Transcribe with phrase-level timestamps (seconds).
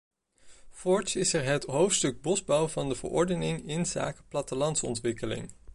[0.69, 5.49] Voorts is er het hoofdstuk bosbouw van de verordening inzake plattelandsontwikkeling.